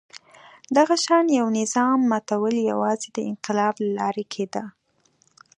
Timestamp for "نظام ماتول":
1.59-2.55